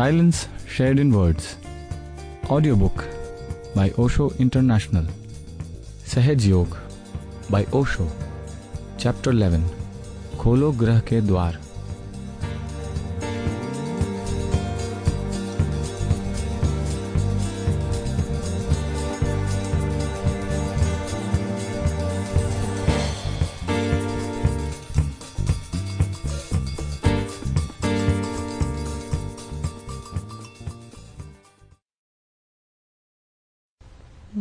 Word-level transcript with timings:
Silence 0.00 0.48
Shared 0.66 0.98
in 0.98 1.10
Words 1.12 1.56
Audiobook 2.48 3.02
by 3.74 3.90
Osho 4.02 4.28
International 4.44 5.08
सहज 6.12 6.46
योग 6.46 6.76
by 7.52 7.60
Osho 7.80 8.06
Chapter 9.02 9.34
11 9.34 9.66
खोलो 10.38 10.70
ग्रह 10.82 11.00
के 11.10 11.20
द्वार 11.20 11.60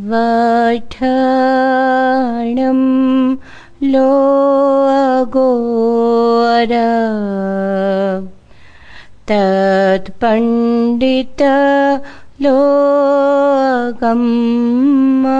वठणं 0.08 1.05
लो 3.81 4.11
अगोर 4.89 6.73
तत्पण्डित 9.30 11.41
लोगम्मा 12.41 15.40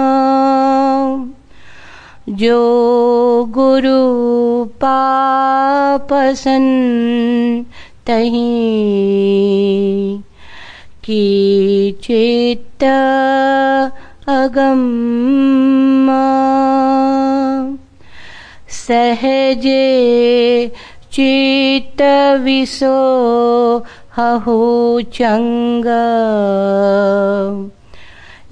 जो 2.40 2.58
गुरु 3.54 4.00
पापसन 4.82 6.66
तही 8.06 8.46
की 11.04 11.22
चित्त 14.30 14.38
अगम 14.38 16.08
सहजे 18.68 19.86
चित्त 21.12 22.02
विसो 22.40 22.98
हहु 24.16 25.00
चंग। 25.00 25.84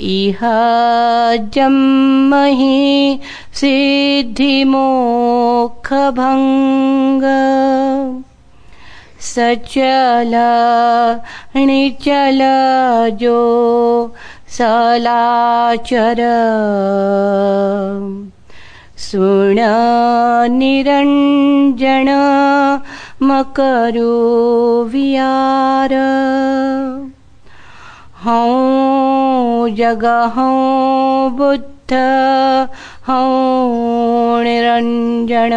इह 0.01 0.39
जम्महि 1.55 3.19
सिद्धि 3.55 4.65
मोक्ष 4.65 5.93
भंग। 5.93 7.23
सचल 9.21 10.35
निचल 11.57 12.39
जो 13.21 13.39
सलाचर 14.57 16.21
सुण 18.99 19.59
निरञ्जन 20.55 22.09
मकरो 23.23 24.15
वियार। 24.93 25.95
हौ 28.25 28.39
जग 29.79 30.05
बुद्ध 31.39 31.93
हौ 33.09 33.23
निरञ्जन। 34.49 35.55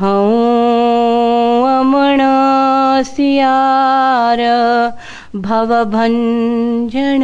हौ 0.00 0.18
अमण 1.70 2.20
सियार 3.12 4.40
भवभञ्जन। 5.36 7.22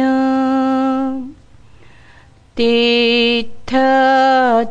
तीर्थ 2.57 3.75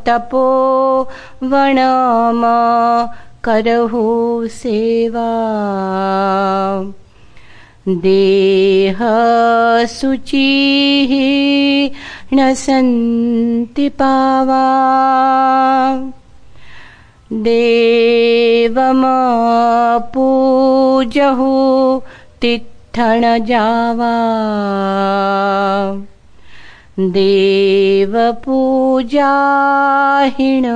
तपो 0.06 1.02
वणम 1.42 2.42
करहु 3.44 4.48
सेवा। 4.48 5.30
देह 7.88 8.98
शुचिः 9.86 11.12
न 12.36 12.54
सन्ति 12.54 13.88
पावा। 13.88 14.64
देवम 17.32 19.02
पूजहु 20.14 22.00
तित्थण 22.94 23.44
जावा। 23.44 24.12
देव 26.98 28.32
पूजाहिण 28.32 30.66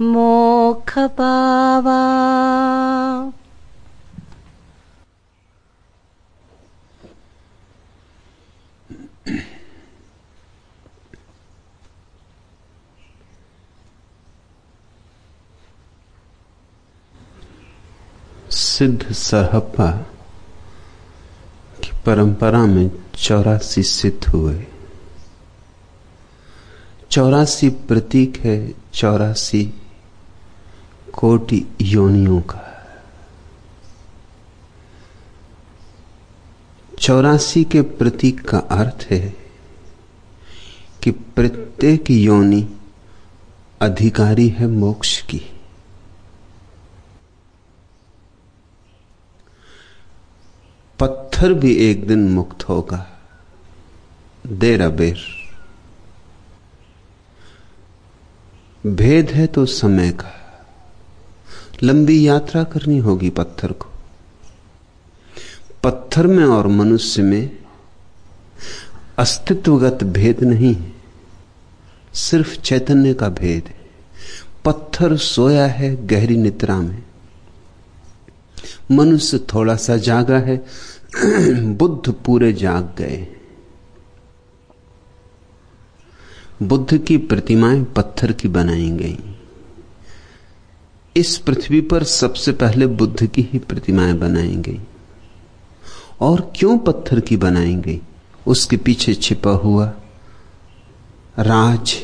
मोख 0.00 0.98
पावा। 0.98 2.00
सिद्ध 18.50 19.12
सरहप्पा 19.12 20.04
परंपरा 22.06 22.66
में 22.66 22.90
चौरासी 23.14 23.82
सिद्ध 23.82 24.28
हुए। 24.28 24.66
चौरासी 27.10 27.68
प्रतीक 27.68 28.36
है, 28.36 28.74
चौरासी 28.94 29.74
कोटि 31.12 31.66
योनियों 31.80 32.40
का। 32.40 32.62
चौरासी 36.98 37.64
के 37.64 37.82
प्रतीक 37.82 38.48
का 38.48 38.58
अर्थ 38.58 39.06
है 39.10 39.36
कि 41.02 41.10
प्रत्येक 41.10 42.10
योनि 42.10 42.76
अधिकारी 43.80 44.48
है 44.48 44.66
मोक्ष 44.66 45.22
की। 45.22 45.55
पत्थर 51.36 51.52
भी 51.52 51.74
एक 51.74 52.08
दिन 52.08 52.28
मुक्त 52.28 52.68
होगा। 52.68 53.20
देर 54.46 54.82
अबेर। 54.82 55.18
भेद 58.86 59.30
है 59.30 59.46
तो 59.46 59.66
समय 59.66 60.10
का। 60.12 60.32
लंबी 61.82 62.28
यात्रा 62.28 62.64
करनी 62.64 62.98
होगी 62.98 63.30
पत्थर 63.30 63.72
को। 63.72 63.86
पत्थर 65.82 66.26
में 66.26 66.44
और 66.44 66.66
मनुष्य 66.66 67.22
में 67.22 67.58
अस्तित्वगत 69.18 70.04
भेद 70.04 70.44
नहीं 70.44 70.74
है। 70.74 70.92
सिर्फ़ 72.14 72.60
चैतन्य 72.60 73.14
का 73.14 73.28
भेद 73.28 73.64
है। 73.66 73.90
पत्थर 74.64 75.16
सोया 75.16 75.66
है 75.66 76.06
गहरी 76.06 76.36
निद्रा 76.36 76.80
में। 76.80 77.02
मनुष्य 78.90 79.38
थोड़ा 79.38 79.76
सा 79.76 79.96
जागा 79.96 80.38
है 80.38 80.66
बुद्ध 81.76 82.12
पूरे 82.12 82.52
जाग 82.52 82.94
गए। 82.98 83.28
बुद्ध 86.62 86.98
की 86.98 87.16
प्रतिमाएँ 87.16 87.84
पत्थर 87.84 88.32
की 88.32 88.48
बनाई 88.48 88.90
गई। 88.90 89.18
इस 91.16 91.38
पृथ्वी 91.38 91.80
पर 91.80 92.04
सबसे 92.04 92.52
पहले 92.52 92.86
बुद्ध 92.86 93.26
की 93.26 93.42
ही 93.42 93.58
प्रतिमाएँ 93.58 94.14
बनाई 94.14 94.56
गई। 94.56 94.80
और 96.20 96.52
क्यों 96.56 96.78
पत्थर 96.78 97.20
की 97.20 97.36
बनाई 97.36 97.74
गई? 97.74 98.00
उसके 98.46 98.76
पीछे 98.76 99.14
छिपा 99.14 99.50
हुआ 99.50 99.92
राज 101.38 101.96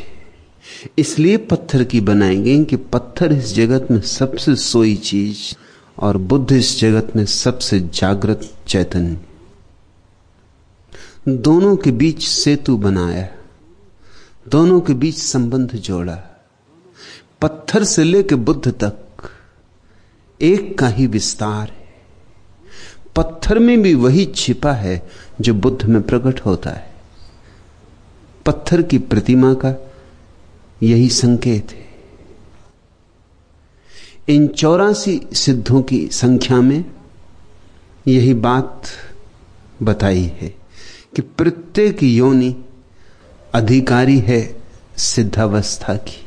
इसलिए 0.99 1.37
पत्थर 1.37 1.85
की 1.85 2.01
बनाई 2.01 2.37
गई 2.37 2.65
कि 2.65 2.77
पत्थर 2.77 3.33
इस 3.33 3.55
जगत 3.55 3.91
में 3.91 4.01
सबसे 4.01 4.57
सोई 4.57 4.97
चीज़ 4.97 5.57
और 5.99 6.17
बुद्ध 6.17 6.53
इस 6.53 6.81
जगत 6.81 7.13
में 7.17 7.27
सबसे 7.27 7.81
जागृत 7.81 8.55
चैतन्य। 8.67 9.21
दोनों 11.29 11.77
के 11.77 11.91
बीच 11.91 12.25
सेतु 12.25 12.77
बनाया, 12.77 13.29
दोनों 14.49 14.81
के 14.81 14.95
बीच 14.95 15.19
संबंध 15.19 15.73
जोड़ा। 15.73 16.19
पत्थर 17.41 17.85
से 17.85 18.05
लेकर 18.05 18.37
बुद्ध 18.37 18.69
तक 18.85 19.31
एक 20.43 20.79
का 20.79 20.89
ही 20.89 21.07
विस्तार 21.07 21.69
है। 21.69 21.95
पत्थर 23.17 23.59
में 23.59 23.83
भी 23.83 23.95
वही 23.95 24.25
छिपा 24.27 24.73
है 24.73 25.11
जो 25.41 25.55
बुद्ध 25.55 25.83
में 25.83 26.03
प्रकट 26.03 26.41
होता 26.41 26.71
है। 26.71 26.95
पत्थर 28.47 28.83
की 28.83 28.99
प्रतिमा 28.99 29.55
का 29.55 29.93
यही 30.83 31.09
संकेत 31.09 31.71
है। 31.71 31.92
इन 34.29 34.47
चौरासी 34.49 35.21
सिद्धों 35.33 35.83
की 35.83 36.07
संख्या 36.13 36.61
में 36.61 36.85
यही 38.07 38.35
बात 38.35 38.83
बताई 39.83 40.25
है 40.41 40.49
कि 41.17 41.23
प्रत्येक 41.23 42.03
योनि 42.03 42.55
अधिकारी 43.55 44.19
है 44.19 44.41
सिद्धावस्था 44.97 45.95
की। 45.97 46.21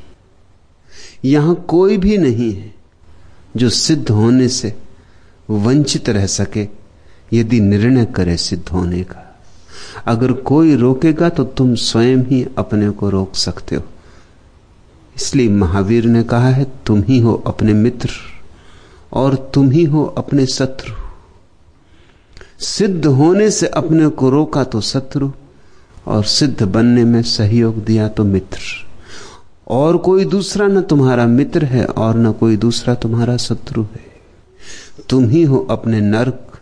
यहाँ 1.26 1.56
कोई 1.68 1.98
भी 1.98 2.18
नहीं 2.18 2.54
है 2.54 2.74
जो 3.58 3.70
सिद्ध 3.70 4.10
होने 4.10 4.48
से 4.50 4.74
वंचित 5.50 6.10
रह 6.10 6.26
सके 6.26 6.68
यदि 7.34 7.60
निर्णय 7.60 8.06
करे 8.06 8.38
सिद्ध 8.38 8.68
होने 8.70 9.04
का। 9.04 9.22
अगर 10.06 10.32
कोई 10.32 10.76
रोकेगा 10.76 11.30
तो 11.30 11.44
तुम 11.44 11.76
स्वयं 11.76 12.24
ही 12.26 12.46
अपने 12.58 12.90
को 12.90 13.10
रोक 13.10 13.36
सकते 13.36 13.76
हो। 13.76 13.84
इसलिए 15.16 15.50
महावीर 15.50 16.06
ने 16.06 16.24
कहा 16.24 16.50
है, 16.50 16.68
तुम 16.86 17.04
ही 17.04 17.20
हो 17.20 17.44
अपने 17.48 17.74
मित्र 17.74 18.10
और 19.14 19.36
तुम 19.36 19.72
ही 19.72 19.84
हो 19.84 20.06
अपने 20.06 20.46
शत्रु। 20.46 20.94
सिद्ध 22.60 23.06
होने 23.06 23.52
से 23.52 23.68
अपने 23.68 24.08
को 24.08 24.30
रोका 24.30 24.64
तो 24.64 24.82
शत्रु 24.82 25.32
और 26.08 26.24
सिद्ध 26.24 26.64
बनने 26.64 27.04
में 27.04 27.22
सहयोग 27.22 27.86
दिया 27.86 28.08
तो 28.08 28.24
मित्र। 28.24 28.60
और 29.68 29.98
कोई 29.98 30.26
दूसरा 30.26 30.68
न 30.68 30.82
तुम्हारा 30.82 31.26
मित्र 31.26 31.66
है 31.66 31.86
और 31.86 32.18
न 32.18 32.32
कोई 32.32 32.58
दूसरा 32.58 32.96
तुम्हारा 32.96 33.38
शत्रु 33.38 33.84
है। 33.84 34.06
तुम 35.10 35.30
ही 35.30 35.44
हो 35.44 35.68
अपने 35.70 36.02
नरक, 36.02 36.60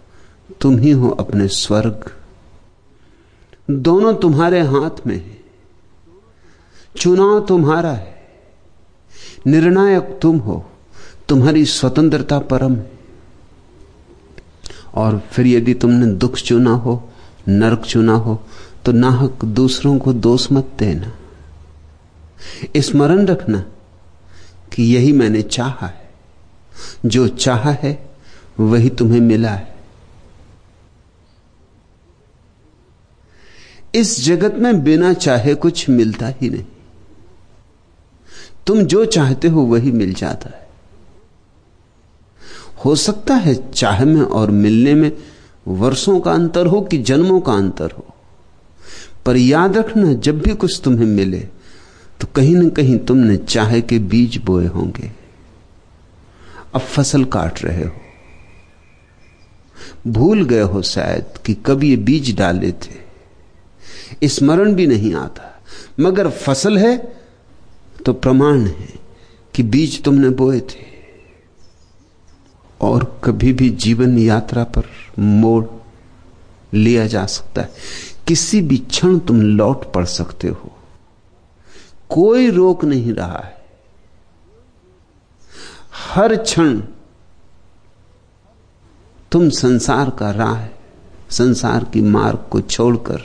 तुम 0.61 0.77
ही 0.77 0.91
हो 0.91 1.09
अपने 1.09 1.47
स्वर्ग। 1.47 2.11
दोनों 3.71 4.15
तुम्हारे 4.15 4.61
हाथ 4.61 5.07
में 5.07 5.15
है। 5.15 5.37
चुनाव 6.97 7.45
तुम्हारा 7.45 7.91
है। 7.91 8.22
निर्णायक 9.47 10.19
तुम 10.21 10.37
हो, 10.37 10.71
तुम्हारी 11.29 11.65
स्वतंत्रता 11.65 12.39
परम 12.39 12.75
है। 12.75 12.91
और 14.93 15.23
फिर 15.31 15.47
यदि 15.47 15.73
तुमने 15.73 16.05
दुख 16.05 16.35
चुना 16.35 16.71
हो, 16.71 17.09
नरक 17.47 17.81
चुना 17.81 18.13
हो 18.13 18.43
तो 18.85 18.91
नाहक 18.91 19.45
दूसरों 19.45 19.99
को 19.99 20.13
दोष 20.13 20.51
मत 20.51 20.71
देना। 20.79 21.11
स्मरण 22.77 23.25
रखना 23.25 23.65
कि 24.73 24.83
यही 24.95 25.11
मैंने 25.11 25.41
चाहा 25.41 25.87
है। 25.87 26.09
जो 27.05 27.27
चाहा 27.27 27.71
है, 27.71 28.09
वही 28.59 28.89
तुम्हें 28.89 29.21
मिला 29.21 29.49
है। 29.49 29.75
इस 33.95 34.25
जगत 34.25 34.53
में 34.53 34.83
बिना 34.83 35.13
चाहे 35.13 35.55
कुछ 35.55 35.89
मिलता 35.89 36.27
ही 36.27 36.49
नहीं। 36.49 36.65
तुम 38.67 38.81
जो 38.83 39.03
चाहते 39.05 39.47
हो 39.47 39.61
वही 39.63 39.91
मिल 39.91 40.13
जाता 40.13 40.49
है। 40.49 40.61
हो 42.85 42.95
सकता 42.95 43.35
है 43.35 43.53
चाह 43.71 44.03
में 44.05 44.21
और 44.21 44.51
मिलने 44.51 44.93
में 44.93 45.11
वर्षों 45.69 46.19
का 46.19 46.31
अंतर 46.31 46.65
हो 46.65 46.81
कि 46.81 46.97
जन्मों 46.99 47.39
का 47.41 47.53
अंतर 47.53 47.91
हो, 47.91 48.05
पर 49.25 49.37
याद 49.37 49.77
रखना 49.77 50.13
जब 50.13 50.41
भी 50.41 50.53
कुछ 50.55 50.81
तुम्हें 50.83 51.05
मिले 51.07 51.39
तो 52.19 52.27
कहीं 52.35 52.55
ना 52.55 52.69
कहीं 52.69 52.97
तुमने 52.99 53.35
चाहे 53.37 53.81
के 53.81 53.99
बीज 54.01 54.37
बोए 54.37 54.65
होंगे। 54.67 55.11
अब 56.73 56.81
फ़सल 56.81 57.23
काट 57.25 57.63
रहे 57.63 57.83
हो। 57.83 57.91
भूल 60.07 60.43
गए 60.45 60.61
हो 60.63 60.81
शायद 60.81 61.37
कि 61.45 61.53
कब 61.65 61.83
ये 61.83 61.95
बीज 61.99 62.35
डाले 62.37 62.71
थे। 62.73 64.27
स्मरण 64.27 64.73
भी 64.73 64.87
नहीं 64.87 65.13
आता, 65.15 65.43
मगर 65.99 66.29
फ़सल 66.29 66.77
है 66.77 66.95
तो 68.05 68.13
प्रमाण 68.13 68.65
है 68.65 68.93
कि 69.55 69.63
बीज 69.63 70.03
तुमने 70.03 70.29
बोए 70.29 70.59
थे 70.59 70.85
और 72.81 73.21
कभी 73.23 73.53
भी 73.53 73.69
जीवन 73.69 74.17
यात्रा 74.17 74.63
पर 74.63 74.83
मोड़ 75.19 75.65
लिया 76.73 77.07
जा 77.07 77.25
सकता 77.25 77.61
है। 77.61 77.71
किसी 78.27 78.61
भी 78.61 78.77
क्षण 78.77 79.19
तुम 79.19 79.41
लौट 79.41 79.93
पड़ 79.93 80.05
सकते 80.05 80.47
हो। 80.47 80.71
कोई 82.09 82.49
रोक 82.49 82.85
नहीं 82.85 83.13
रहा 83.13 83.39
है। 83.39 83.65
हर 85.95 86.35
क्षण 86.35 86.81
तुम 89.31 89.49
संसार 89.49 90.09
का 90.09 90.31
राह 90.31 90.67
संसार 91.29 91.83
की 91.83 92.01
मार्ग 92.01 92.45
को 92.51 92.61
छोड़कर 92.61 93.21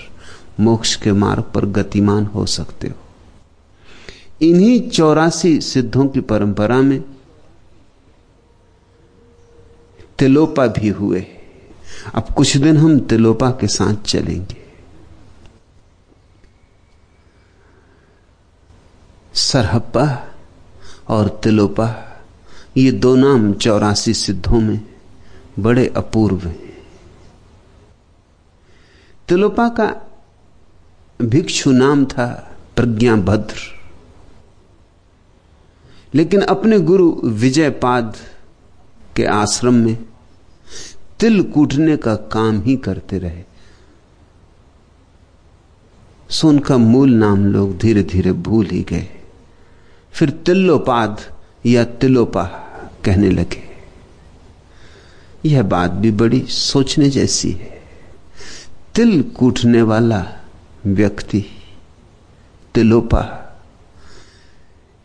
मोक्ष 0.61 0.97
के 0.97 1.12
मार्ग 1.12 1.43
पर 1.43 1.67
गतिमान 1.67 2.25
हो 2.25 2.47
सकते 2.47 2.88
हो। 2.88 3.08
इन्हीं 4.42 4.90
चौरासी 4.90 5.61
सिद्धों 5.61 6.09
की 6.09 6.21
परंपरा 6.21 6.83
में 6.83 7.04
तिलोपा 10.18 10.66
भी 10.66 10.88
हुए। 10.88 11.26
अब 12.14 12.35
कुछ 12.37 12.57
दिन 12.57 12.76
हम 12.76 13.00
तिलोपा 13.00 13.50
के 13.50 13.66
साथ 13.66 13.95
चलेंगे। 13.95 14.57
सरहप्पा 19.35 20.35
और 21.09 21.40
तिलोपा, 21.45 22.21
ये 22.76 22.92
दो 22.92 23.16
नाम 23.16 23.52
चौरासी 23.52 24.14
सिद्धों 24.14 24.61
में 24.61 24.80
बड़े 25.59 25.92
अपूर्व 25.97 26.49
हैं। 26.49 26.78
तिलोपा 29.28 29.68
का 29.68 30.11
भिक्षु 31.23 31.71
नाम 31.71 32.04
था 32.04 32.57
प्रज्ञाभद्र। 32.76 33.78
लेकिन 36.15 36.41
अपने 36.41 36.79
गुरु 36.79 37.21
विजयपाद 37.25 38.17
के 39.17 39.25
आश्रम 39.25 39.75
में 39.75 39.99
तिल 41.21 41.43
कूटने 41.43 41.97
का 41.97 42.15
काम 42.15 42.61
ही 42.61 42.77
करते 42.77 43.19
रहे। 43.19 43.43
सो 46.31 46.49
उनका 46.49 46.77
मूल 46.77 47.11
नाम 47.11 47.47
लोग 47.47 47.79
धीरे 47.79 48.03
धीरे 48.03 48.33
भूल 48.33 48.67
ही 48.67 48.83
गए। 48.83 49.09
फिर 50.12 50.31
तिल्लोपाद 50.31 51.21
या 51.67 51.85
तिलोपा 51.85 52.45
कहने 53.05 53.31
लगे। 53.31 53.69
यह 55.45 55.62
बात 55.62 55.91
भी 55.91 56.11
बड़ी 56.11 56.41
सोचने 56.41 57.11
जैसी 57.11 57.53
है। 57.53 57.83
तिल 58.95 59.23
कूटने 59.23 59.83
वाला 59.83 60.27
व्यक्ति 60.87 61.45
तिलोपा 62.75 63.45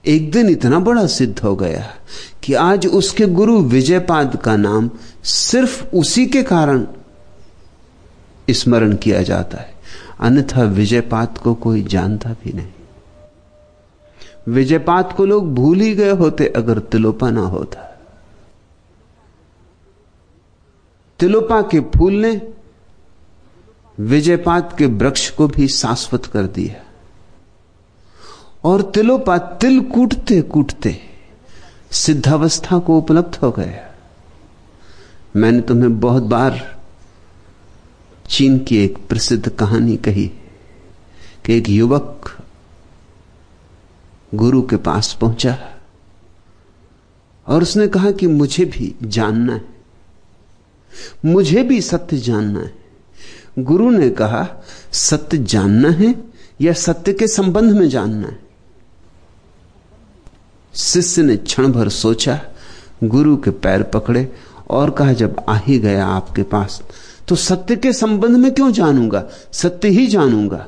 एक 0.06 0.32
दिन 0.32 0.50
इतना 0.50 0.80
बड़ा 0.80 1.08
सिद्ध 1.08 1.40
हो 1.40 1.56
गया 1.56 1.96
कि 2.44 2.54
आज 2.54 2.88
उसके 2.88 3.26
गुरु 3.26 3.62
विजयपाद 3.62 4.36
का 4.36 4.56
नाम 4.56 4.90
सिर्फ़ 5.24 5.96
उसी 5.96 6.28
के 6.28 6.44
कारण 6.44 6.88
स्मरण 8.50 8.96
किया 8.96 9.24
जाता 9.24 9.58
है। 9.58 9.74
अन्यथा 10.20 10.64
विजयपात 10.64 11.38
को 11.38 11.54
कोई 11.54 11.84
जानता 11.84 12.30
भी 12.30 12.54
नहीं। 12.54 12.72
विजयपात 14.48 15.14
को 15.18 15.26
लोग 15.26 15.54
भूल 15.54 15.80
ही 15.80 15.96
गए 15.96 16.12
होते 16.12 16.48
अगर 16.48 16.80
तिलोपा 16.80 17.30
ना 17.30 17.42
होता। 17.42 18.00
तिलोपा 21.20 21.62
के 21.62 21.80
फूल 21.80 22.14
ने 22.14 22.54
विजयपात 24.00 24.78
के 24.78 24.86
वृक्ष 24.86 25.30
को 25.30 25.48
भी 25.48 25.68
शाश्वत 25.68 26.26
कर 26.26 26.44
दिया। 26.44 26.93
और 28.64 28.82
तिलोपा 28.82 29.38
तिल 29.38 29.82
कूटते 29.82 30.42
कूटते 30.42 30.98
सिद्धावस्था 31.92 32.80
को 32.80 32.98
उपलब्ध 32.98 33.36
हो 33.36 33.52
गया। 33.52 33.96
मैंने 35.36 35.62
तुम्हें 35.62 36.00
बहुत 36.00 36.24
बार 36.24 36.82
चीन 38.30 38.60
की 38.60 38.78
एक 38.78 38.98
प्रसिद्ध 39.10 39.50
कहानी 39.50 39.98
कही 39.98 40.32
कि 41.46 41.58
एक 41.58 41.70
युवक 41.70 42.38
गुरु 44.36 44.62
के 44.62 44.76
पास 44.76 45.18
पहुँचा 45.22 45.58
और 47.48 47.62
उसने 47.62 47.88
कहा 47.88 48.12
कि 48.12 48.28
मुझे 48.28 48.66
भी 48.66 48.96
जानना 49.04 49.54
है। 49.54 49.66
मुझे 51.26 51.64
भी 51.64 51.82
सत्य 51.82 52.18
जानना 52.18 52.60
है। 52.60 52.74
गुरु 53.60 53.90
ने 53.90 54.10
कहा, 54.10 54.48
सत्य 54.92 55.38
जानना 55.38 55.90
है 55.90 56.16
या 56.62 56.74
सत्य 56.74 57.14
के 57.14 57.28
संबंध 57.28 57.72
में 57.72 57.90
जानना 57.90 58.28
है? 58.28 58.43
शिष्य 60.76 61.24
ने 61.24 61.38
क्षण 61.38 61.72
भर 61.72 61.90
सोचा, 61.90 62.40
गुरु 63.04 63.36
के 63.38 63.52
पैर 63.52 63.84
पकड़े 63.84 64.32
और 64.70 64.90
कहा, 64.90 65.14
जब 65.14 65.44
आ 65.50 65.58
ही 65.58 65.80
गया 65.80 66.06
आपके 66.08 66.44
पास 66.44 66.82
तो 67.28 67.36
सत्य 67.36 67.76
के 67.76 67.94
संबंध 67.94 68.38
में 68.38 68.54
क्यों 68.54 68.72
जानूँगा? 68.72 69.24
सत्य 69.52 69.88
ही 69.88 70.08
जानूँगा। 70.08 70.66